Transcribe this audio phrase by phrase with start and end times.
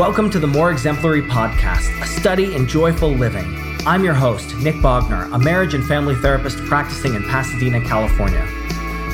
[0.00, 3.44] Welcome to the More Exemplary Podcast, a study in joyful living.
[3.86, 8.40] I'm your host, Nick Bogner, a marriage and family therapist practicing in Pasadena, California.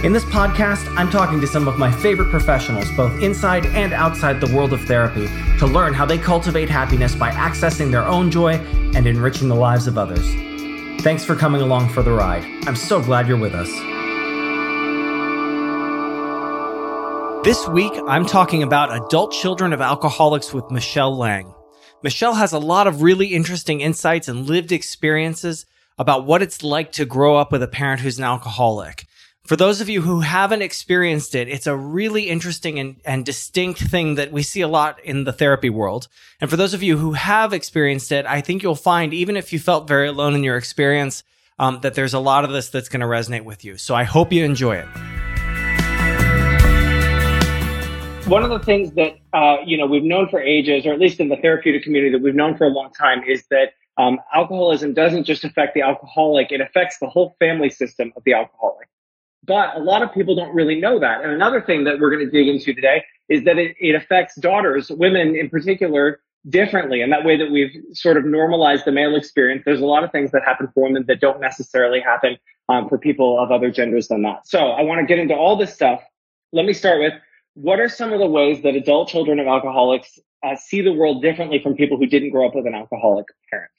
[0.05, 4.41] In this podcast, I'm talking to some of my favorite professionals, both inside and outside
[4.41, 5.27] the world of therapy,
[5.59, 8.53] to learn how they cultivate happiness by accessing their own joy
[8.95, 10.25] and enriching the lives of others.
[11.03, 12.45] Thanks for coming along for the ride.
[12.69, 13.96] I'm so glad you're with us.
[17.47, 21.55] This week, I'm talking about adult children of alcoholics with Michelle Lang.
[22.03, 25.65] Michelle has a lot of really interesting insights and lived experiences
[25.97, 29.07] about what it's like to grow up with a parent who's an alcoholic.
[29.45, 33.81] For those of you who haven't experienced it, it's a really interesting and, and distinct
[33.81, 36.09] thing that we see a lot in the therapy world.
[36.41, 39.53] And for those of you who have experienced it, I think you'll find, even if
[39.53, 41.23] you felt very alone in your experience,
[41.61, 43.77] um, that there's a lot of this that's going to resonate with you.
[43.77, 45.16] So I hope you enjoy it
[48.27, 51.21] one of the things that uh, you know we've known for ages, or at least
[51.21, 54.95] in the therapeutic community that we've known for a long time, is that um, alcoholism
[54.95, 58.89] doesn't just affect the alcoholic; it affects the whole family system of the alcoholic.
[59.45, 61.23] But a lot of people don't really know that.
[61.23, 64.35] And another thing that we're going to dig into today is that it, it affects
[64.41, 67.01] daughters, women in particular, differently.
[67.01, 70.11] And that way that we've sort of normalized the male experience, there's a lot of
[70.11, 72.37] things that happen for women that don't necessarily happen
[72.69, 74.49] um, for people of other genders than that.
[74.49, 76.03] So I want to get into all this stuff.
[76.53, 77.13] Let me start with
[77.57, 81.23] what are some of the ways that adult children of alcoholics uh, see the world
[81.23, 83.71] differently from people who didn't grow up with an alcoholic parent?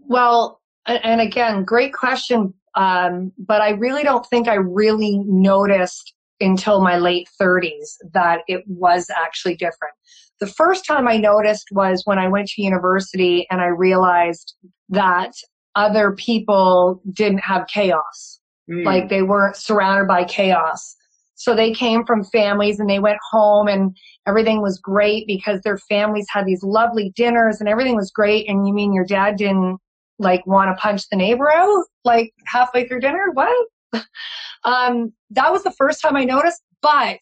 [0.00, 2.52] Well, and again, great question.
[2.74, 8.64] Um, but I really don't think I really noticed until my late 30s that it
[8.66, 9.94] was actually different.
[10.38, 14.54] The first time I noticed was when I went to university and I realized
[14.90, 15.32] that
[15.74, 18.40] other people didn't have chaos.
[18.70, 18.84] Mm.
[18.84, 20.96] Like they weren't surrounded by chaos.
[21.42, 23.96] So they came from families and they went home and
[24.28, 28.48] everything was great because their families had these lovely dinners and everything was great.
[28.48, 29.78] And you mean your dad didn't
[30.20, 33.32] like want to punch the neighbor out like halfway through dinner?
[33.32, 33.66] What?
[34.62, 37.18] um, that was the first time I noticed, but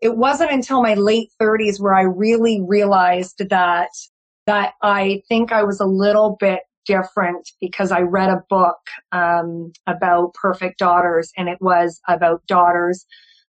[0.00, 3.90] it wasn't until my late 30s where I really realized that
[4.46, 8.78] that I think I was a little bit different because I read a book
[9.12, 13.04] um, about perfect daughters, and it was about daughters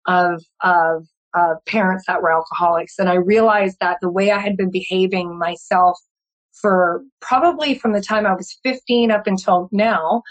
[0.06, 2.98] of, of, of parents that were alcoholics.
[2.98, 5.98] And I realized that the way I had been behaving myself
[6.60, 10.22] for probably from the time I was 15 up until now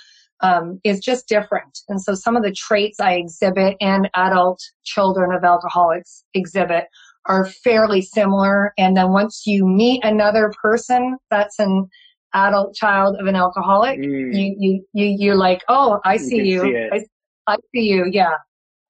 [0.42, 1.80] um, is just different.
[1.88, 6.86] And so some of the traits I exhibit and adult children of alcoholics exhibit
[7.28, 8.74] are fairly similar.
[8.78, 11.88] And then once you meet another person that's an
[12.34, 14.34] adult child of an alcoholic, mm.
[14.34, 16.66] you, you, you, you're like, oh, I see you.
[16.66, 16.90] you.
[16.92, 17.02] I,
[17.48, 18.08] I see you.
[18.12, 18.36] Yeah.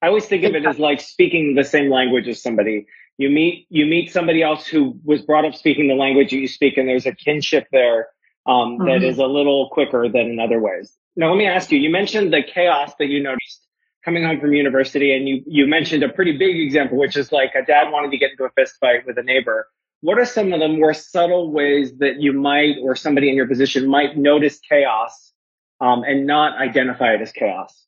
[0.02, 2.88] I always think of it as like speaking the same language as somebody.
[3.18, 6.78] You meet you meet somebody else who was brought up speaking the language you speak,
[6.78, 8.08] and there's a kinship there
[8.48, 8.86] um, mm-hmm.
[8.88, 10.98] that is a little quicker than in other ways.
[11.16, 11.78] Now, let me ask you.
[11.78, 13.68] You mentioned the chaos that you noticed
[14.04, 17.54] coming home from university, and you you mentioned a pretty big example, which is like
[17.54, 19.68] a dad wanted to get into a fist fight with a neighbor.
[20.00, 23.48] What are some of the more subtle ways that you might, or somebody in your
[23.48, 25.32] position might notice chaos
[25.80, 27.86] um, and not identify it as chaos?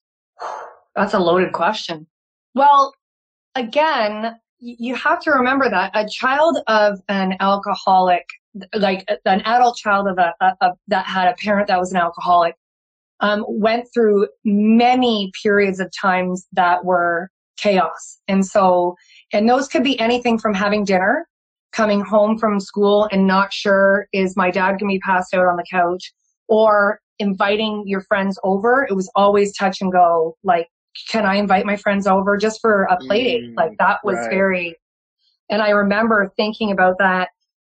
[0.95, 2.07] That's a loaded question.
[2.55, 2.93] Well,
[3.55, 8.25] again, you have to remember that a child of an alcoholic,
[8.75, 11.97] like an adult child of a, a, a that had a parent that was an
[11.97, 12.55] alcoholic,
[13.19, 18.19] um, went through many periods of times that were chaos.
[18.27, 18.95] And so,
[19.31, 21.27] and those could be anything from having dinner,
[21.71, 25.47] coming home from school and not sure is my dad going to be passed out
[25.47, 26.13] on the couch,
[26.47, 28.85] or inviting your friends over.
[28.89, 30.37] It was always touch and go.
[30.43, 30.67] Like,
[31.09, 33.43] can I invite my friends over just for a play date?
[33.43, 34.29] Mm, like that was right.
[34.29, 34.75] very,
[35.49, 37.29] and I remember thinking about that,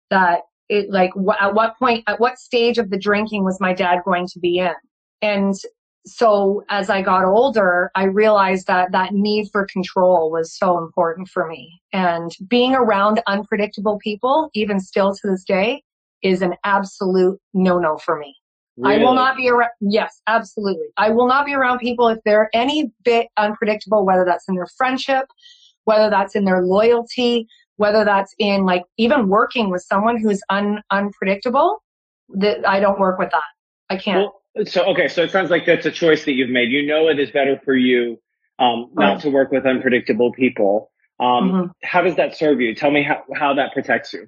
[0.10, 3.74] that it like wh- at what point, at what stage of the drinking was my
[3.74, 4.74] dad going to be in?
[5.22, 5.56] And
[6.06, 11.28] so as I got older, I realized that that need for control was so important
[11.28, 11.80] for me.
[11.94, 15.84] And being around unpredictable people, even still to this day,
[16.24, 18.36] is an absolute no-no for me.
[18.82, 18.96] Really?
[18.96, 19.72] I will not be around.
[19.80, 20.88] Yes, absolutely.
[20.98, 24.68] I will not be around people if they're any bit unpredictable, whether that's in their
[24.78, 25.26] friendship,
[25.84, 30.82] whether that's in their loyalty, whether that's in like even working with someone who's un,
[30.90, 31.84] unpredictable.
[32.34, 33.44] That I don't work with that.
[33.90, 34.32] I can't.
[34.56, 36.72] Well, so okay, so it sounds like that's a choice that you've made.
[36.72, 38.20] You know it is better for you
[38.62, 40.92] um, not to work with unpredictable people.
[41.20, 41.66] Um, mm-hmm.
[41.84, 42.74] How does that serve you?
[42.76, 44.28] Tell me how, how that protects you.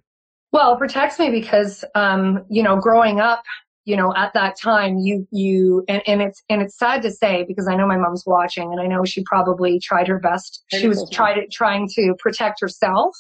[0.52, 3.44] Well, it protects me because, um, you know, growing up,
[3.86, 7.44] you know, at that time, you, you, and, and it's, and it's sad to say
[7.48, 10.64] because I know my mom's watching and I know she probably tried her best.
[10.74, 13.16] She was tried, trying to protect herself.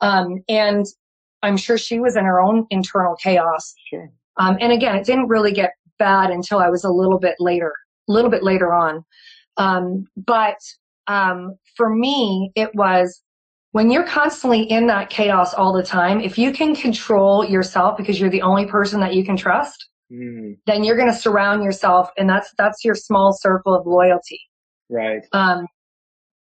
[0.00, 0.84] Um, and
[1.42, 3.74] I'm sure she was in her own internal chaos.
[3.88, 4.10] Sure.
[4.36, 7.72] Um, and again, it didn't really get bad until I was a little bit later,
[8.08, 9.04] a little bit later on.
[9.56, 10.58] Um, but
[11.06, 13.22] um, for me, it was
[13.74, 16.20] when you're constantly in that chaos all the time.
[16.20, 20.58] If you can control yourself because you're the only person that you can trust, Mm,
[20.66, 24.38] then you're going to surround yourself, and that's that's your small circle of loyalty.
[24.90, 25.22] right.
[25.32, 25.66] Um,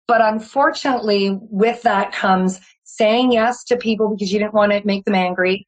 [0.06, 5.04] but unfortunately, with that comes saying yes to people because you didn't want to make
[5.04, 5.66] them angry,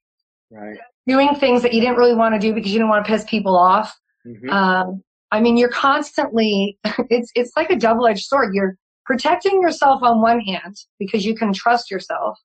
[0.51, 0.77] Right.
[1.09, 3.25] doing things that you didn't really want to do because you didn't want to piss
[3.25, 3.93] people off.
[4.27, 4.49] Mhm.
[4.53, 5.03] Um,
[5.33, 6.79] I mean, you're constantly,
[7.11, 8.55] it's, it's like a double edged sword.
[8.55, 8.77] You're
[9.09, 12.39] protecting yourself on one hand because you can trust yourself.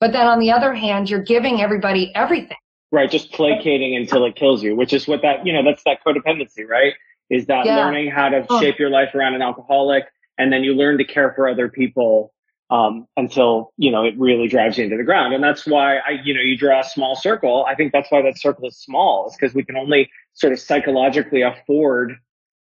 [0.00, 2.56] But then on the other hand, you're giving everybody everything.
[2.90, 3.10] Right.
[3.10, 6.66] Just placating until it kills you, which is what that, you know, that's that codependency,
[6.66, 6.94] right?
[7.28, 7.76] Is that Yeah.
[7.76, 8.60] learning how to Oh.
[8.60, 10.04] shape your life around an alcoholic
[10.38, 12.32] and then you learn to care for other people
[12.70, 15.34] um, until, you know, it really drives you into the ground.
[15.34, 17.64] And that's why I, you know, you draw a small circle.
[17.68, 20.58] I think that's why that circle is small is because we can only sort of
[20.58, 22.16] psychologically afford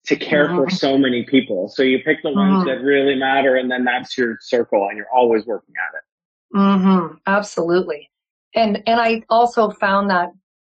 [0.05, 1.67] to care for so many people.
[1.67, 2.65] So you pick the ones Mhm.
[2.65, 6.57] that really matter and then that's your circle and you're always working at it.
[6.57, 7.15] Mm-hmm.
[7.25, 8.09] Absolutely.
[8.53, 10.31] And, and I also found that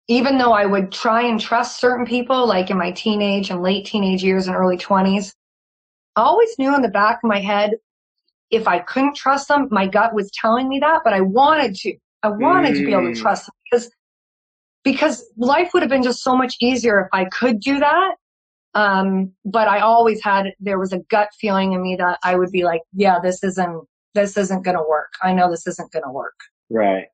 [0.08, 3.84] even though I would try and trust certain people, like in my teenage and late
[3.86, 5.34] teenage years and early twenties,
[6.16, 7.74] I always knew in the back of my head,
[8.50, 11.94] if I couldn't trust them, my gut was telling me that, but I wanted to.
[12.22, 13.20] I wanted to be able to Mm.
[13.20, 13.90] trust them because,
[14.82, 18.14] because life would have been just so much easier if I could do that.
[18.78, 22.52] Um, but I always had, there was a gut feeling in me that I would
[22.52, 25.12] be like, yeah, this isn't, this isn't going to work.
[25.20, 26.38] I know this isn't going to work.
[26.70, 27.06] Right.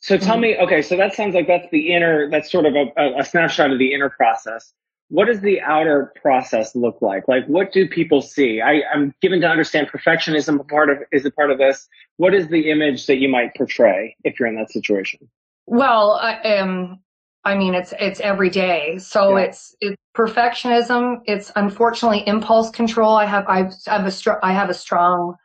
[0.00, 0.40] So tell Mhm.
[0.42, 3.70] me, okay, so that sounds like that's the inner, that's sort of a, a, snapshot
[3.70, 4.74] of the inner process.
[5.08, 7.26] What does the outer process look like?
[7.28, 8.60] Like, what do people see?
[8.60, 11.88] I, I'm given to understand perfectionism a part of is a part of this.
[12.18, 15.30] What is the image that you might portray if you're in that situation?
[15.64, 17.00] Well, I, um,
[17.46, 18.98] I mean, it's it's every day.
[18.98, 19.44] So Yeah.
[19.44, 21.20] it's it's perfectionism.
[21.26, 23.14] It's unfortunately impulse control.
[23.16, 25.36] I have I've, I have a str- I have a strong,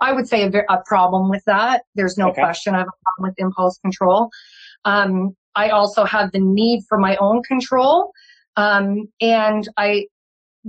[0.00, 1.82] I would say a, a problem with that.
[1.96, 2.40] There's no Okay.
[2.40, 2.74] question.
[2.74, 4.30] I have a problem with impulse control.
[4.84, 8.12] Um, I also have the need for my own control.
[8.56, 10.06] Um, and I,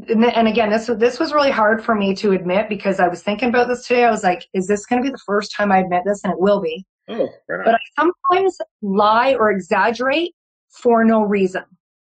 [0.07, 3.21] and again, this was- this was really hard for me to admit because I was
[3.21, 4.05] thinking about this today.
[4.05, 6.21] I was like, is this going to be the first time I admit this?
[6.23, 10.33] And it will be Oh, right but I sometimes lie or exaggerate
[10.69, 11.63] for no reason.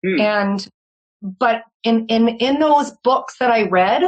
[0.05, 0.21] Hmm.
[0.21, 0.67] And
[1.21, 4.03] but in in in those books that I read,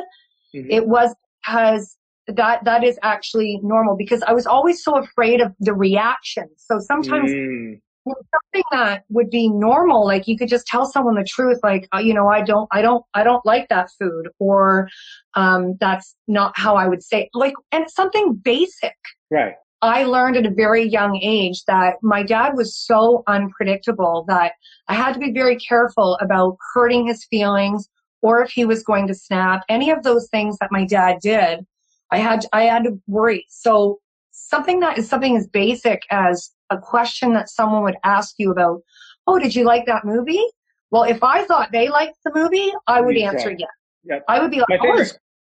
[0.56, 0.68] Mhm.
[0.70, 1.14] it was
[1.46, 1.98] because
[2.28, 6.50] that that is actually normal because I was always so afraid of the reaction.
[6.58, 11.24] So sometimes Mm, something that would be normal, like you could just tell someone the
[11.24, 14.88] truth, like uh, you know, I don't, I don't, I don't like that food, or
[15.36, 18.96] um, that's not how I would say, like, and something basic.
[19.30, 19.56] right.
[19.82, 24.54] I learned at a very young age that my dad was so unpredictable that
[24.88, 27.88] I had to be very careful about hurting his feelings
[28.22, 29.64] or if he was going to snap.
[29.70, 31.66] Any of those things that my dad did,
[32.12, 33.46] I had I had to worry.
[33.50, 34.00] So
[34.32, 38.82] something that is something as basic as a question that someone would ask you about,
[39.28, 40.46] "Oh, did you like that movie?"
[40.90, 43.70] Well, if I thought they liked the movie, I would answer yes.
[44.06, 44.24] Yep.
[44.28, 45.04] I would be like, "Oh,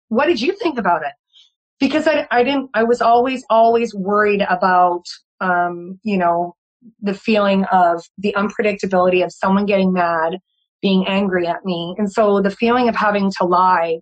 [0.09, 1.13] what did you think about it?"
[1.81, 5.03] Because I, I didn't, I was always, always worried about,
[5.41, 6.55] um, you know,
[7.01, 10.37] the feeling of the unpredictability of someone getting mad,
[10.81, 11.95] being angry at me.
[11.97, 13.97] And so the feeling of having to lie.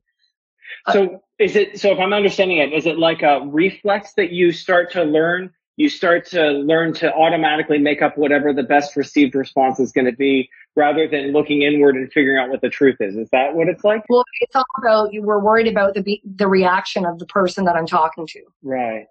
[0.91, 4.51] So is it, so if I'm understanding it, is it like a reflex that you
[4.51, 5.49] start to learn?
[5.79, 10.07] You start to learn to automatically make up whatever the best received response is going
[10.07, 13.15] to be rather than looking inward and figuring out what the truth is.
[13.15, 14.03] Is that what it's like?
[14.09, 17.63] Well, it's all about, you were worried about the, be- the reaction of the person
[17.63, 19.05] that I'm talking to, Right.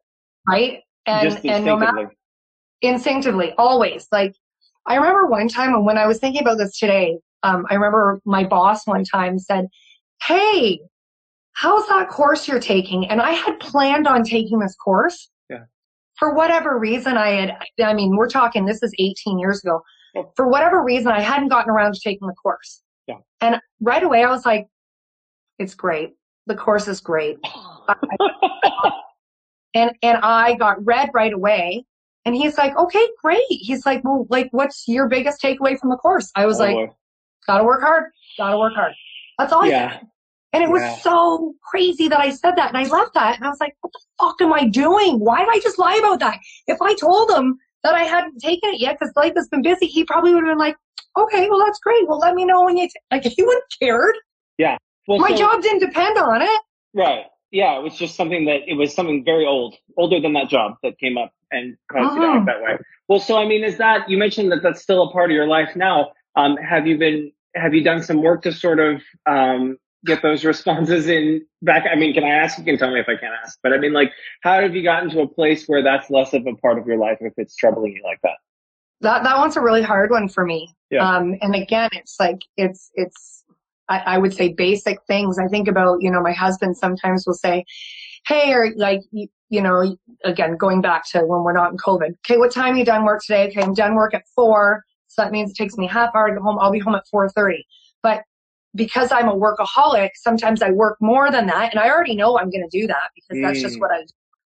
[0.46, 0.80] right?
[1.06, 2.12] And, Just and no matter
[2.82, 3.52] instinctively.
[3.52, 4.06] instinctively, always.
[4.12, 4.34] Like,
[4.84, 8.20] I remember one time, and when I was thinking about this today, um, I remember
[8.26, 9.68] my boss one time said,
[10.22, 10.80] Hey,
[11.52, 13.08] how's that course you're taking?
[13.08, 15.30] And I had planned on taking this course.
[16.18, 19.82] For whatever reason, I had, I mean, we're talking, this is 18 years ago.
[20.36, 22.82] For whatever reason, I hadn't gotten around to taking the course.
[23.06, 23.16] Yeah.
[23.40, 24.66] And right away, I was like,
[25.58, 26.14] it's great.
[26.46, 27.36] The course is great.
[29.74, 31.84] and and I got read right away.
[32.24, 33.40] And he's like, okay, great.
[33.48, 36.30] He's like, well, like, what's your biggest takeaway from the course?
[36.34, 36.88] I was Oh, like, boy.
[37.46, 38.04] gotta work hard,
[38.36, 38.92] gotta work hard.
[39.38, 39.62] That's all.
[39.64, 40.00] I yeah.
[40.52, 43.48] And it was so crazy that I said that, and I left that, and I
[43.48, 45.18] was like, what the fuck am I doing?
[45.20, 46.38] Why did I just lie about that?
[46.66, 49.86] If I told him that I hadn't taken it yet because life has been busy,
[49.86, 50.76] he probably would have been like,
[51.18, 52.08] okay, well, that's great.
[52.08, 52.86] Well, let me know when you.
[52.88, 52.94] T-.
[53.10, 54.14] Like, he wouldn't have cared.
[55.08, 56.60] Well, My so- job didn't depend on it.
[56.94, 57.24] Right.
[57.50, 60.74] yeah, it was just something that it was something very old, older than that job
[60.82, 62.76] that came up and caused you to act that way.
[63.08, 65.46] Well, so I mean, is that you mentioned that that's still a part of your
[65.46, 66.12] life now?
[66.36, 70.44] Um, have you been have you done some work to sort of um, get those
[70.44, 71.84] responses in back?
[71.90, 72.58] I mean, can I ask?
[72.58, 74.12] You can tell me if I can't ask, but I mean, like,
[74.42, 76.98] how have you gotten to a place where that's less of a part of your
[76.98, 78.36] life if it's troubling you like that?
[79.00, 80.74] That that one's a really hard one for me.
[80.90, 81.08] Yeah.
[81.08, 83.44] Um, and again, it's like it's it's
[83.88, 85.38] I, I would say basic things.
[85.38, 87.64] I think about you know my husband sometimes will say,
[88.26, 92.16] "Hey," or like you, you know, again going back to when we're not in COVID.
[92.26, 93.48] Okay, what time are you done work today?
[93.48, 94.84] Okay, I'm done work at four.
[95.08, 96.58] So that means it takes me half hour to get home.
[96.60, 97.64] I'll be home at 4:30.
[98.02, 98.22] But
[98.74, 102.50] because I'm a workaholic, sometimes I work more than that, and I already know I'm
[102.50, 103.80] going to do that because that's just Mm.
[103.80, 104.06] what I do.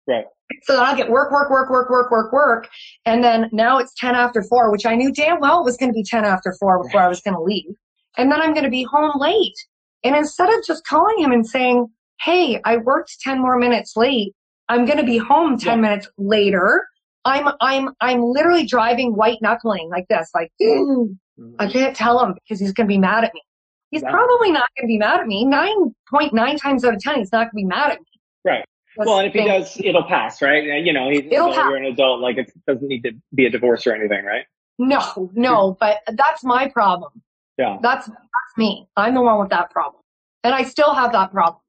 [0.08, 0.26] Right.
[0.64, 2.70] So then I'll get work, work, work, work, work, work, work,
[3.06, 5.90] and then now it's 10 after four, which I knew damn well it was going
[5.90, 7.76] to be 10 after four before I was going to leave,
[8.18, 9.56] and then I'm going to be home late.
[10.04, 11.88] And instead of just calling him and saying,
[12.22, 14.34] "Hey, I worked 10 more minutes late,"
[14.70, 15.82] I'm going to be home 10 Yeah.
[15.82, 16.88] minutes later.
[17.26, 21.18] I'm I'm I'm literally driving white knuckling like this, like "Mm,
[21.60, 23.42] I can't tell him because he's going to be mad at me.
[23.92, 24.12] He's Yeah.
[24.12, 25.46] probably not going to be mad at me.
[25.46, 28.06] Nine point nine times out of ten, he's not going to be mad at me.
[28.46, 28.66] Right.
[28.98, 30.64] That's Well, and if he does, it'll pass, right?
[30.84, 32.20] You know, he's an It'll adult, you're an adult.
[32.20, 34.46] Like it doesn't need to be a divorce or anything, right?
[34.80, 37.12] no, no, but that's my problem.
[37.58, 37.78] Yeah.
[37.82, 38.88] That's that's me.
[38.96, 40.04] I'm the one with that problem,
[40.44, 41.62] and I still have that problem.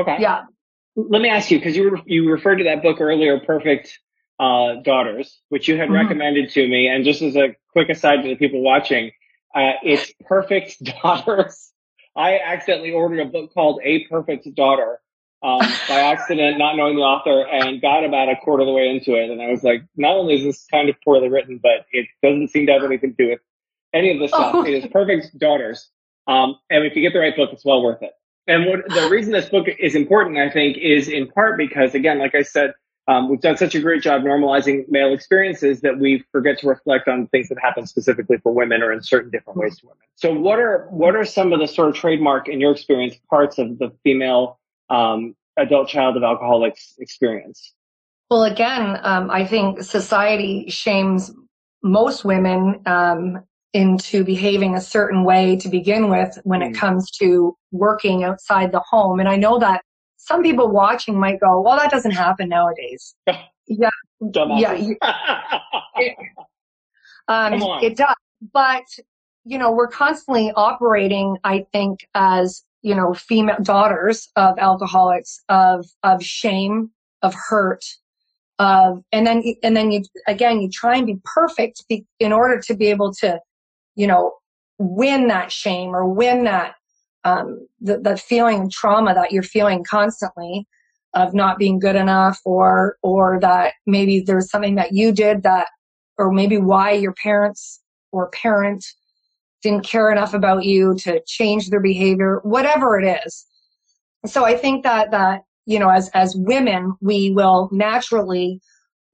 [0.00, 0.16] Okay.
[0.20, 0.44] Yeah.
[0.96, 3.98] Let me ask you because you re- you referred to that book earlier, Perfect
[4.40, 5.94] uh, Daughters, which you had Mhm.
[5.94, 6.88] recommended to me.
[6.88, 9.10] And just as a quick aside to the people watching,
[9.54, 11.72] uh, it's Perfect Daughters.
[12.16, 15.00] I accidentally ordered a book called A Perfect Daughter
[15.42, 18.88] um, by accident, not knowing the author, and got about a quarter of the way
[18.88, 19.30] into it.
[19.30, 22.48] And I was like, not only is this kind of poorly written, but it doesn't
[22.48, 23.40] seem to have anything to do with
[23.92, 24.54] any of this stuff.
[24.54, 24.64] Oh.
[24.64, 25.88] It is Perfect Daughters.
[26.26, 28.12] Um, and if you get the right book, it's well worth it.
[28.46, 32.18] And what the reason this book is important, I think, is in part because, again,
[32.18, 32.72] like I said,
[33.06, 37.06] um, we've done such a great job normalizing male experiences that we forget to reflect
[37.06, 39.98] on things that happen specifically for women or in certain different ways to women.
[40.14, 43.58] So, what are what are some of the sort of trademark, in your experience, parts
[43.58, 44.58] of the female
[44.88, 47.74] um, adult child of alcoholics experience?
[48.30, 51.30] Well, again, um, I think society shames
[51.82, 53.44] most women um,
[53.74, 56.76] into behaving a certain way to begin with when it Mm.
[56.76, 59.20] comes to working outside the home.
[59.20, 59.82] And I know that
[60.24, 63.14] some people watching might go, "Well, that doesn't happen nowadays."
[63.66, 63.90] yeah,
[64.60, 64.96] yeah, you-
[67.28, 67.54] Um.
[67.82, 68.14] It does.
[68.52, 68.84] But,
[69.44, 75.86] you know, we're constantly operating, I think, as, you know, female daughters of alcoholics, of,
[76.02, 76.90] of shame,
[77.22, 77.84] of hurt,
[78.58, 82.60] of, and then, and then you, again, you try and be perfect be, in order
[82.60, 83.40] to be able to,
[83.96, 84.34] you know,
[84.78, 86.74] win that shame or win that,
[87.24, 90.66] um, the, that feeling of trauma that you're feeling constantly
[91.14, 95.68] of not being good enough or, or that maybe there's something that you did that
[96.18, 97.80] or maybe why your parents
[98.12, 98.84] or parent
[99.62, 103.46] didn't care enough about you to change their behavior whatever it is.
[104.26, 108.60] So i think that that you know as as women we will naturally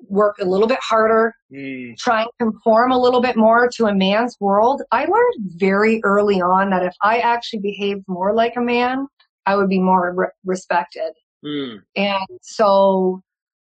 [0.09, 3.95] work a little bit harder Mm, try and conform a little bit more to a
[3.95, 8.61] man's world i learned very early on that if i actually behaved more like a
[8.61, 9.09] man
[9.47, 11.12] i would be more re- respected
[11.45, 13.21] mm, and so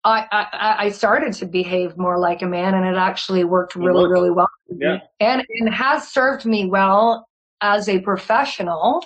[0.04, 4.02] I, I I started to behave more like a man, and it actually worked really
[4.02, 4.12] worked.
[4.12, 4.98] really well, yeah.
[5.18, 7.26] and it has served me well
[7.60, 9.02] as a professional.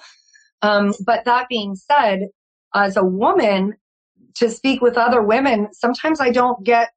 [0.62, 2.28] Um, but that being said,
[2.74, 3.76] as a woman,
[4.34, 6.90] to speak with other women, sometimes I don't get.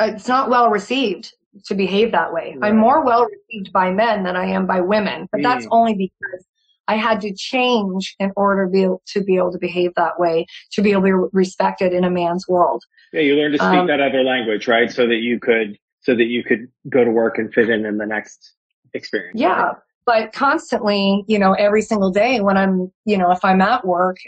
[0.00, 1.32] It's not well received
[1.66, 2.56] to behave that way.
[2.58, 2.68] Right.
[2.70, 5.70] I'm more well received by men than I am by women, but that's Mm.
[5.70, 6.46] only because
[6.88, 10.18] I had to change in order to be able to be able to behave that
[10.18, 12.82] way, to be able to be respected in a man's world.
[13.12, 14.90] Yeah, you learn to speak Um, that other language, right?
[14.90, 17.96] So that you could, so that you could go to work and fit in in
[17.98, 18.54] the next
[18.92, 19.40] experience.
[19.40, 19.62] Yeah.
[19.62, 19.76] right?
[20.06, 24.18] But constantly, you know, every single day when I'm, you know, if I'm at work,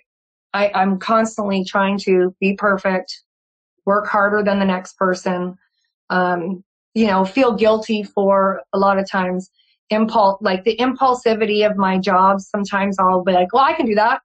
[0.55, 3.21] I, I'm constantly trying to be perfect,
[3.87, 5.57] work harder than the next person,
[6.11, 6.63] um,
[6.95, 9.51] you know, feel guilty for a lot of times
[9.91, 12.41] impulse, like the impulsivity of my job.
[12.41, 14.21] Sometimes I'll be like, well, I can do that.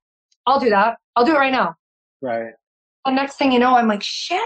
[0.47, 0.97] I'll do that.
[1.15, 1.75] I'll do it right now.
[2.21, 2.53] Right.
[3.05, 4.39] And next thing you know, I'm like, shit,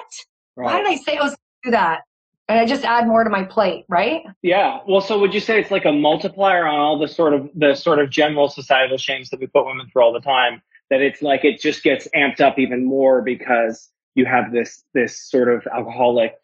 [0.56, 2.02] why did I say I was going to do that?
[2.48, 4.22] And I just add more to my plate, right?
[4.44, 4.80] Yeah.
[4.88, 7.74] Well, so would you say it's like a multiplier on all the sort of the
[7.74, 10.62] sort of general societal shames that we put women through all the time?
[10.92, 15.30] That it's like it just gets amped up even more because you have this this
[15.30, 16.36] sort of alcoholic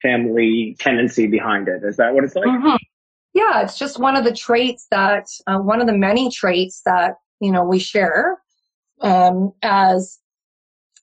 [0.00, 1.82] family tendency behind it.
[1.84, 2.46] Is that what it's like?
[2.46, 2.78] Mhm.
[3.34, 7.16] Yeah, it's just one of the traits that, uh, one of the many traits that,
[7.40, 8.38] you know, we share
[9.00, 10.18] um, as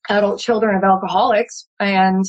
[0.10, 1.68] adult children of alcoholics.
[1.80, 2.26] And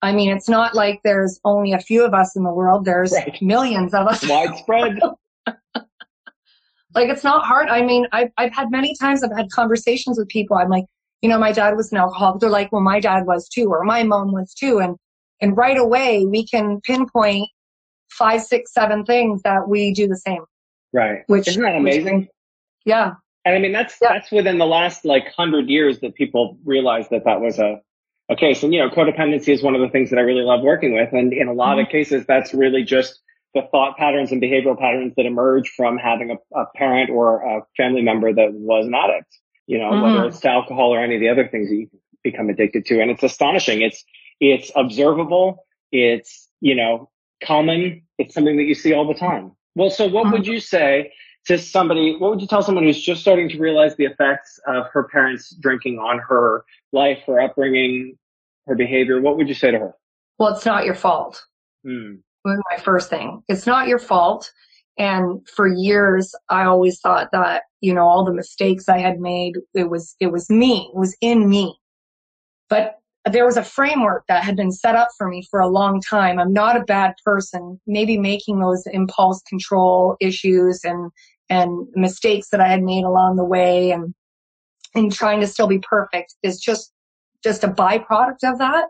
[0.00, 2.84] I mean, it's not like there's only a few of us in the world.
[2.84, 3.40] There's right.
[3.42, 4.26] millions of us.
[4.26, 4.98] Widespread.
[6.94, 7.68] like it's not hard.
[7.68, 10.56] I mean, I've, I've had many times I've had conversations with people.
[10.56, 10.84] I'm like,
[11.22, 12.40] you know, my dad was an alcoholic.
[12.40, 14.80] They're like, well, my dad was too, or my mom was too.
[14.80, 14.96] And,
[15.40, 17.48] and right away we can pinpoint
[18.10, 20.44] five, six, seven things that we do the same.
[20.92, 21.20] Right.
[21.28, 22.18] Which isn't that amazing?
[22.20, 22.28] Which,
[22.84, 23.14] yeah.
[23.44, 24.12] And I mean, that's, yeah.
[24.12, 27.80] that's within the last like hundred years that people realized that that was a,
[28.28, 28.62] a case.
[28.62, 31.12] And, you know, codependency is one of the things that I really love working with.
[31.12, 31.86] And in a lot mm-hmm.
[31.86, 33.20] of cases, that's really just
[33.54, 37.62] the thought patterns and behavioral patterns that emerge from having a, a parent or a
[37.76, 39.28] family member that was an addict,
[39.66, 40.02] you know, mm-hmm.
[40.02, 41.88] whether it's to alcohol or any of the other things that you
[42.22, 43.00] become addicted to.
[43.00, 43.82] And it's astonishing.
[43.82, 44.04] It's,
[44.40, 45.64] it's observable.
[45.90, 47.10] It's, you know,
[47.42, 48.02] common.
[48.18, 49.52] It's something that you see all the time.
[49.74, 50.52] Well, so what would mm-hmm.
[50.52, 51.12] you say
[51.46, 54.86] to somebody, what would you tell someone who's just starting to realize the effects of
[54.92, 58.16] her parents drinking on her life, her upbringing,
[58.66, 59.20] her behavior?
[59.20, 59.94] What would you say to her?
[60.38, 61.44] Well, it's not your fault.
[61.84, 62.14] Hmm.
[62.44, 63.42] My first thing.
[63.48, 64.52] It's not your fault.
[64.98, 69.56] And for years, I always thought that, you know, all the mistakes I had made,
[69.74, 71.76] it was, it was me, it was in me.
[72.70, 72.98] But
[73.30, 76.38] there was a framework that had been set up for me for a long time.
[76.38, 77.80] I'm not a bad person.
[77.86, 81.10] Maybe making those impulse control issues and
[81.48, 84.14] and mistakes that I had made along the way and
[84.94, 86.92] and trying to still be perfect is just
[87.44, 88.86] just a byproduct of that.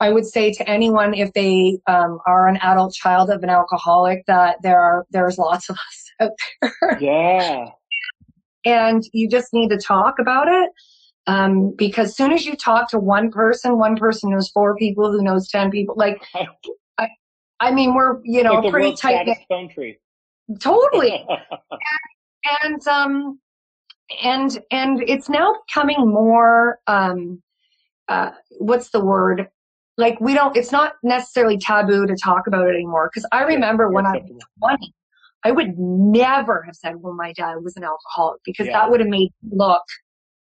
[0.00, 4.24] I would say to anyone if they um, are an adult child of an alcoholic
[4.26, 6.30] that there are there's lots of us out
[6.62, 6.98] there.
[7.00, 7.70] Yeah.
[8.68, 10.70] And you just need to talk about it.
[11.26, 15.22] Um, because soon as you talk to one person, one person knows four people who
[15.22, 15.94] knows ten people.
[15.96, 16.22] Like,
[16.98, 17.08] I,
[17.60, 19.28] I mean, we're you know like pretty tight.
[19.74, 19.98] Tree.
[20.60, 21.26] Totally.
[21.28, 21.38] and,
[22.62, 23.40] and um,
[24.22, 27.42] and and it's now becoming more um,
[28.08, 29.48] uh, what's the word?
[29.96, 30.56] Like we don't.
[30.56, 33.10] It's not necessarily taboo to talk about it anymore.
[33.12, 34.94] Because I remember when I was twenty,
[35.44, 38.72] I would never have said, "Well, my dad was an alcoholic," because yeah.
[38.72, 39.84] that would have made me look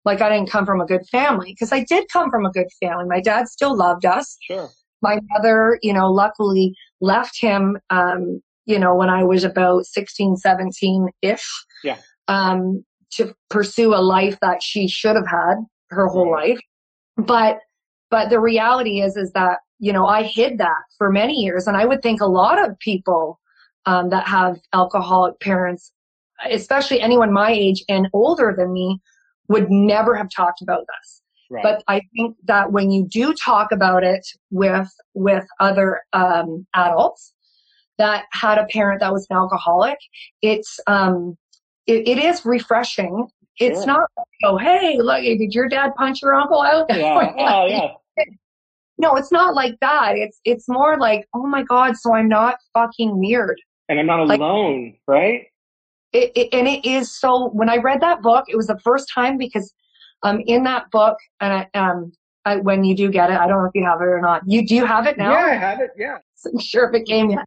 [0.05, 1.53] like I didn't come from a good family.
[1.53, 3.05] Because I did come from a good family.
[3.07, 4.37] My dad still loved us.
[4.42, 4.68] Sure.
[5.03, 10.37] My mother, you know, luckily left him um, you know, when I was about 16,
[10.37, 11.66] 17 ish.
[11.83, 11.98] Yeah.
[12.29, 15.57] Um, to pursue a life that she should have had
[15.88, 16.61] her whole life.
[17.16, 17.59] But,
[18.09, 21.66] but the reality is, is that, you know, I hid that for many years.
[21.66, 23.39] And I would think a lot of people,
[23.87, 25.93] um, that have alcoholic parents,
[26.51, 29.01] especially anyone my age and older than me,
[29.49, 31.23] would never have talked about this.
[31.51, 31.62] Right.
[31.64, 37.35] But I think that when you do talk about it with with other um, adults,
[37.99, 39.99] that had a parent that was an alcoholic,
[40.43, 41.37] it's um,
[41.87, 43.27] it, it is refreshing.
[43.57, 43.69] Sure.
[43.69, 44.09] It's not
[44.45, 46.87] oh hey look did your dad punch your uncle out?
[46.88, 47.33] Yeah.
[47.38, 48.25] oh yeah.
[48.97, 50.16] No, it's not like that.
[50.16, 53.61] It's it's more like oh my god, so I'm not fucking weird.
[53.90, 55.46] And I'm not alone, like, right?
[56.12, 57.48] It, it, and it is so.
[57.48, 59.74] When I read that book, it was the first time because
[60.22, 62.12] um in that book and I, um
[62.44, 64.42] I, when you do get it, I don't know if you have it or not.
[64.46, 65.33] You do you have it now?
[65.33, 65.90] Yeah, I have it.
[65.96, 66.18] Yeah.
[66.46, 67.44] I'm sure if it came yet.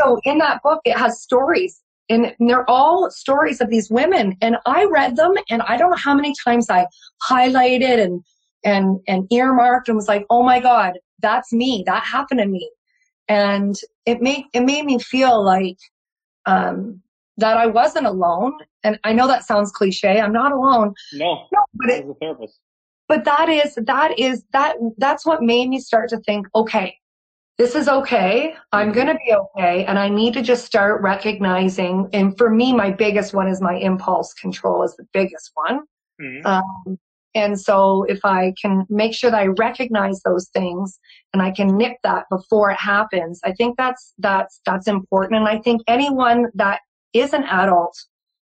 [0.00, 4.36] So in that book, it has stories and they're all stories of these women.
[4.40, 6.86] And I read them and I don't know how many times I
[7.28, 8.24] highlighted and,
[8.64, 11.84] and, and earmarked and was like, oh my God, that's me.
[11.86, 12.70] That happened to me.
[13.28, 15.78] And it made, it made me feel like,
[16.46, 17.00] um,
[17.36, 18.52] that I wasn't alone.
[18.84, 20.20] And I know that sounds cliche.
[20.20, 20.94] I'm not alone.
[21.12, 22.60] No, no but it, a therapist.
[23.08, 26.96] But that is, that is, that, that's what made me start to think, okay,
[27.58, 28.54] this is okay.
[28.72, 28.94] I'm mm-hmm.
[28.94, 29.84] going to be okay.
[29.84, 32.08] And I need to just start recognizing.
[32.12, 35.80] And for me, my biggest one is my impulse control is the biggest one.
[36.20, 36.46] Mm-hmm.
[36.46, 36.98] Um,
[37.34, 40.98] and so if I can make sure that I recognize those things
[41.32, 45.40] and I can nip that before it happens, I think that's, that's, that's important.
[45.40, 46.80] And I think anyone that
[47.12, 47.96] is an adult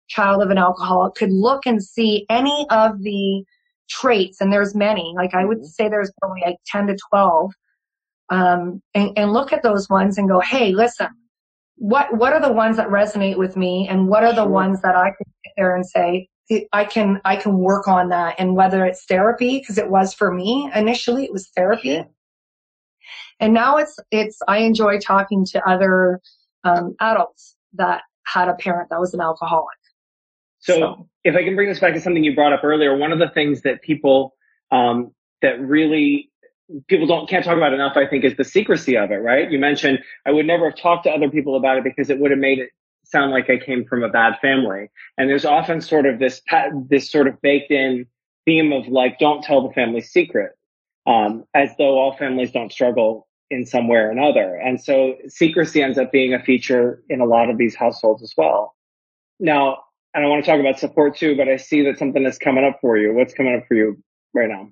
[0.09, 3.43] child of an alcoholic could look and see any of the
[3.89, 4.41] traits.
[4.41, 5.65] And there's many, like I would mm-hmm.
[5.65, 7.51] say there's probably like 10 to 12
[8.29, 11.07] um, and, and look at those ones and go, hey, listen,
[11.75, 14.95] what what are the ones that resonate with me, and what are the ones that
[14.95, 16.29] I can sit there and say,
[16.71, 20.33] I can I can work on that, and whether it's therapy because it was for
[20.33, 22.03] me initially, it was therapy,
[23.39, 26.21] and now it's it's I enjoy talking to other
[26.63, 29.77] um, adults that had a parent that was an alcoholic.
[30.59, 33.11] So, so, if I can bring this back to something you brought up earlier, one
[33.11, 34.33] of the things that people
[34.71, 35.11] um,
[35.41, 36.31] that really
[36.87, 39.51] people don't can't talk about enough i think is the secrecy of it right?
[39.51, 42.31] You mentioned i would never have talked to other people about it because it would
[42.31, 42.69] have made it
[43.03, 46.41] sound like i came from a bad family and there's often sort of this
[46.89, 48.05] this sort of baked in
[48.45, 50.57] theme of like, don't tell the family secret,
[51.05, 54.55] um, as though all families don't struggle in some way or another.
[54.55, 58.33] And so secrecy ends up being a feature in a lot of these households as
[58.35, 58.75] well.
[59.39, 62.37] Now, and I want to talk about support too, but I see that something is
[62.37, 63.13] coming up for you.
[63.13, 64.01] What's coming up for you
[64.33, 64.69] right now?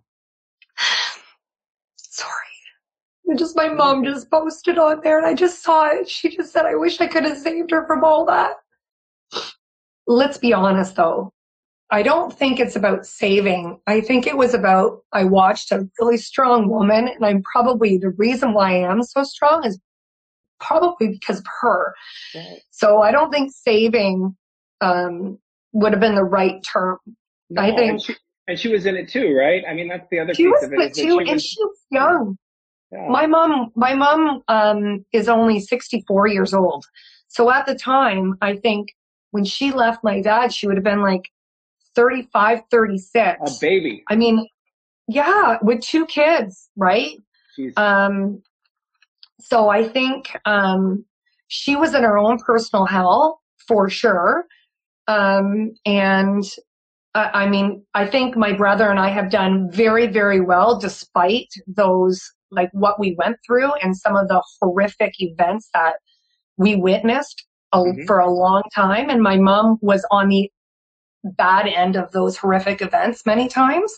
[3.37, 6.09] Just my mom just posted on there and I just saw it.
[6.09, 8.55] She just said, I wish I could have saved her from all that.
[10.07, 11.33] Let's be honest though.
[11.91, 13.79] I don't think it's about saving.
[13.85, 18.11] I think it was about I watched a really strong woman and I'm probably the
[18.11, 19.79] reason why I am so strong is
[20.61, 21.93] probably because of her.
[22.33, 22.61] Right.
[22.71, 24.35] So I don't think saving
[24.79, 25.37] um,
[25.73, 26.97] would have been the right term.
[27.49, 28.15] No, I think and she,
[28.47, 29.63] and she, was in it too, right?
[29.69, 30.93] I mean that's the other she piece was of it.
[30.93, 32.37] Too, she and she was young.
[32.91, 33.07] Yeah.
[33.09, 36.85] My mom my mom um, is only 64 years old.
[37.27, 38.89] So at the time, I think
[39.31, 41.31] when she left my dad, she would have been like
[41.95, 43.39] 35, 36.
[43.39, 44.03] A baby.
[44.09, 44.47] I mean,
[45.07, 47.17] yeah, with two kids, right?
[47.57, 47.77] Jeez.
[47.77, 48.41] Um,
[49.39, 51.05] so I think um,
[51.47, 54.45] she was in her own personal hell for sure.
[55.07, 56.43] Um, and
[57.15, 61.49] uh, I mean, I think my brother and I have done very, very well despite
[61.67, 62.21] those,
[62.51, 65.95] like what we went through and some of the horrific events that
[66.57, 68.05] we witnessed a, mm-hmm.
[68.05, 69.09] for a long time.
[69.09, 70.51] And my mom was on the
[71.23, 73.97] bad end of those horrific events many times.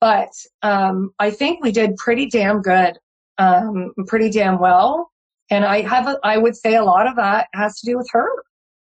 [0.00, 0.30] But
[0.62, 2.98] um, I think we did pretty damn good,
[3.38, 5.10] um, pretty damn well.
[5.50, 8.08] And I have, a, I would say a lot of that has to do with
[8.12, 8.28] her.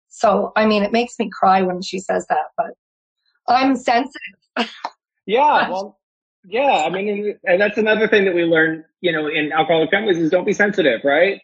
[0.09, 2.71] So, I mean, it makes me cry when she says that, but
[3.47, 4.71] I'm sensitive.
[5.25, 5.98] yeah, well,
[6.49, 6.83] yeah.
[6.85, 10.29] I mean, and that's another thing that we learn, you know, in alcoholic families is
[10.29, 11.41] don't be sensitive, right?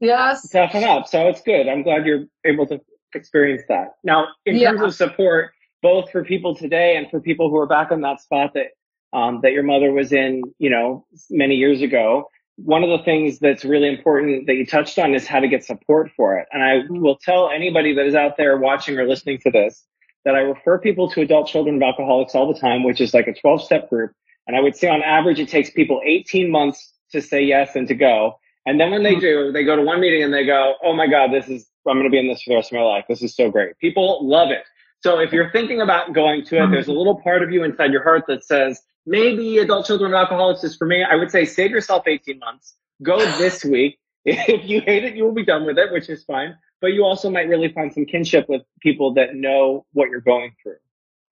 [0.00, 0.48] Yes.
[0.48, 1.08] Toughen up.
[1.08, 1.68] So it's good.
[1.68, 2.80] I'm glad you're able to
[3.14, 3.94] experience that.
[4.04, 4.70] Now, in yeah.
[4.70, 8.20] terms of support, both for people today and for people who are back in that
[8.20, 8.68] spot that
[9.12, 12.28] um, that your mother was in, you know, many years ago.
[12.56, 15.64] One of the things that's really important that you touched on is how to get
[15.64, 16.46] support for it.
[16.52, 19.84] And I will tell anybody that is out there watching or listening to this
[20.24, 23.26] that I refer people to adult children of alcoholics all the time, which is like
[23.26, 24.12] a 12 step group.
[24.46, 27.88] And I would say on average, it takes people 18 months to say yes and
[27.88, 28.38] to go.
[28.66, 29.20] And then when they hmm.
[29.20, 31.96] do, they go to one meeting and they go, Oh my God, this is I'm
[31.96, 33.04] going to be in this for the rest of my life.
[33.08, 33.78] This is so great.
[33.78, 34.64] People love it.
[35.02, 37.92] So if you're thinking about going to it, there's a little part of you inside
[37.92, 41.04] your heart that says, maybe adult children of alcoholics is for me.
[41.04, 42.74] I would say save yourself 18 months.
[43.02, 43.98] Go this week.
[44.26, 46.56] If you hate it, you will be done with it, which is fine.
[46.80, 50.54] But you also might really find some kinship with people that know what you're going
[50.62, 50.76] through.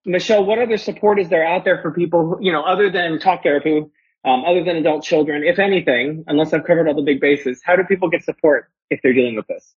[0.05, 3.19] Michelle, what other support is there out there for people, who, you know, other than
[3.19, 3.85] talk therapy,
[4.25, 7.77] um, other than adult children, if anything, unless I've covered all the big bases, how
[7.77, 9.75] do people get support if they're dealing with this?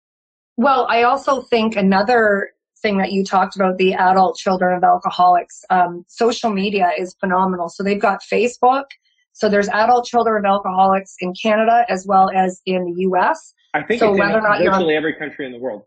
[0.57, 5.63] Well, I also think another thing that you talked about the adult children of alcoholics
[5.69, 7.69] um, social media is phenomenal.
[7.69, 8.85] So they've got facebook.
[9.33, 13.83] So there's adult children of alcoholics in canada as well as in the us i
[13.83, 15.83] think so it's whether in or not virtually on, every country in the world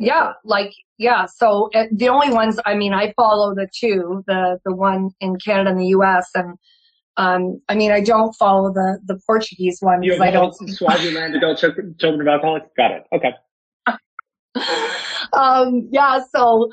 [0.00, 4.58] yeah like yeah so uh, the only ones i mean i follow the two the
[4.64, 6.58] the one in canada and the us and
[7.18, 10.54] um, I mean, I don't follow the the Portuguese one because I don't.
[10.70, 12.68] Swaziland adult children of alcoholics.
[12.76, 13.02] Got it.
[13.12, 13.32] Okay.
[15.32, 16.70] um, yeah, so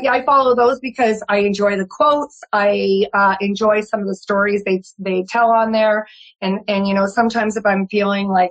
[0.00, 2.40] yeah, I follow those because I enjoy the quotes.
[2.52, 6.06] I uh, enjoy some of the stories they they tell on there,
[6.40, 8.50] and and you know sometimes if I'm feeling like,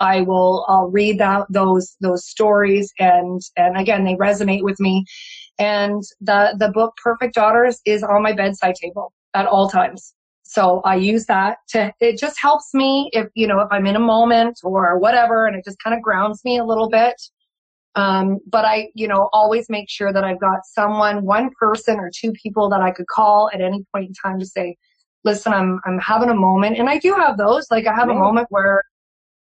[0.00, 5.04] I will I'll read that those those stories, and and again they resonate with me.
[5.58, 10.14] And the the book Perfect Daughters is on my bedside table at all times.
[10.42, 13.96] So I use that to, it just helps me if, you know, if I'm in
[13.96, 17.14] a moment or whatever, and it just kind of grounds me a little bit.
[17.96, 22.10] Um, but I, you know, always make sure that I've got someone, one person or
[22.14, 24.76] two people that I could call at any point in time to say,
[25.24, 26.78] listen, I'm, I'm having a moment.
[26.78, 27.68] And I do have those.
[27.70, 28.82] Like I have a moment where,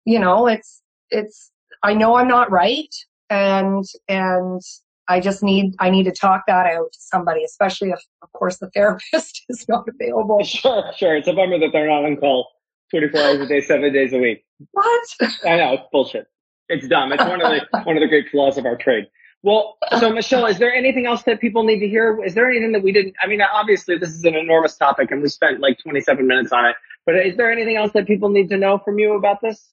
[0.05, 1.51] you know, it's, it's,
[1.83, 2.95] I know I'm not right.
[3.31, 4.61] And, and
[5.09, 8.59] I just need, I need to talk that out to somebody, especially if, of course,
[8.59, 10.43] the therapist is not available.
[10.45, 11.17] Sure, sure.
[11.17, 12.49] It's a bummer that they're not on call
[12.91, 14.45] 24 hours a day, seven days a week.
[14.73, 15.09] What?
[15.45, 16.29] I know, it's bullshit.
[16.69, 17.13] It's dumb.
[17.13, 19.07] It's one of the one of the great flaws of our trade.
[19.43, 22.25] Well, so Michelle, is there anything else that people need to hear?
[22.25, 23.15] Is there anything that we didn't?
[23.23, 26.65] I mean, obviously this is an enormous topic, and we spent like 27 minutes on
[26.65, 26.77] it.
[27.05, 29.71] But is there anything else that people need to know from you about this?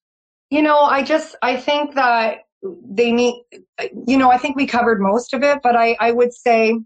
[0.52, 3.44] You know, I just I think that they need.
[4.06, 6.78] You know, I think we covered most of it, but I I would say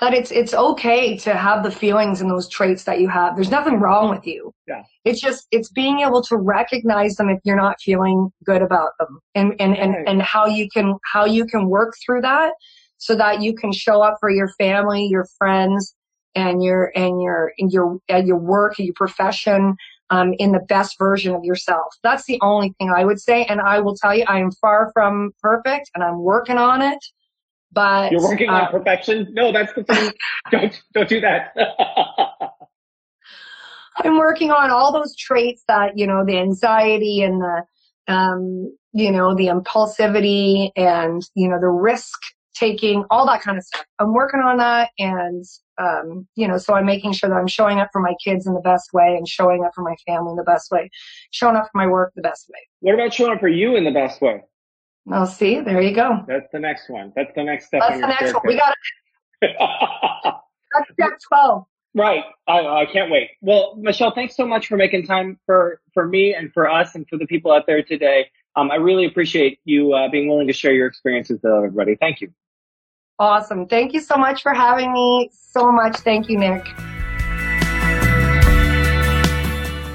[0.00, 3.36] that it's it's okay to have the feelings and those traits that you have.
[3.36, 4.52] There's nothing wrong with you.
[4.66, 4.82] Yeah.
[5.04, 9.20] It's just it's being able to recognize them if you're not feeling good about them
[9.34, 12.54] and and and, and how you can how you can work through that
[12.98, 15.94] so that you can show up for your family, your friends
[16.34, 19.76] and your and your and your and your work and your profession
[20.10, 21.94] um, in the best version of yourself.
[22.02, 23.44] That's the only thing I would say.
[23.44, 26.98] And I will tell you, I am far from perfect, and I'm working on it.
[27.72, 29.28] But you're working on uh, perfection.
[29.32, 30.12] No, that's the thing.
[30.50, 31.56] don't don't do that.
[33.96, 37.62] I'm working on all those traits that you know, the anxiety and the
[38.06, 42.20] um, you know, the impulsivity and you know, the risk
[42.54, 43.84] taking, all that kind of stuff.
[43.98, 45.44] I'm working on that and,
[45.78, 48.54] um, you know, so I'm making sure that I'm showing up for my kids in
[48.54, 50.90] the best way and showing up for my family in the best way,
[51.30, 52.58] showing up for my work the best way.
[52.80, 54.42] What about showing up for you in the best way?
[55.06, 56.24] Well, see, there you go.
[56.26, 57.12] That's the next one.
[57.14, 57.82] That's the next step.
[57.86, 58.42] That's the next one.
[58.46, 58.74] We got
[59.42, 59.56] it.
[59.58, 61.64] That's step 12.
[61.94, 62.24] Right.
[62.48, 63.30] I, I can't wait.
[63.40, 67.06] Well, Michelle, thanks so much for making time for, for me and for us and
[67.08, 68.26] for the people out there today.
[68.56, 71.96] Um, I really appreciate you uh, being willing to share your experiences with everybody.
[71.96, 72.32] Thank you.
[73.18, 73.66] Awesome.
[73.66, 75.30] Thank you so much for having me.
[75.32, 75.96] So much.
[75.98, 76.64] Thank you, Nick.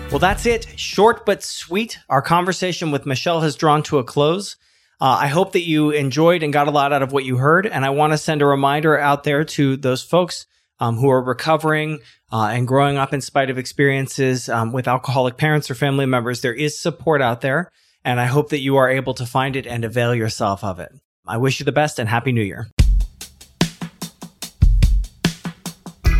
[0.09, 0.67] Well, that's it.
[0.79, 1.99] Short but sweet.
[2.09, 4.55] Our conversation with Michelle has drawn to a close.
[5.01, 7.67] Uh, I hope that you enjoyed and got a lot out of what you heard.
[7.67, 10.47] And I want to send a reminder out there to those folks
[10.79, 11.99] um, who are recovering
[12.31, 16.41] uh, and growing up in spite of experiences um, with alcoholic parents or family members.
[16.41, 17.71] There is support out there.
[18.03, 20.91] And I hope that you are able to find it and avail yourself of it.
[21.27, 22.69] I wish you the best and Happy New Year.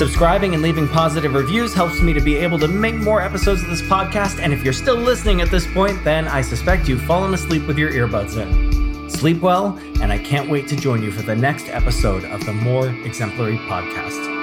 [0.00, 3.68] Subscribing and leaving positive reviews helps me to be able to make more episodes of
[3.68, 4.40] this podcast.
[4.40, 7.76] And if you're still listening at this point, then I suspect you've fallen asleep with
[7.76, 9.10] your earbuds in.
[9.10, 12.54] Sleep well, and I can't wait to join you for the next episode of the
[12.54, 14.39] More Exemplary Podcast.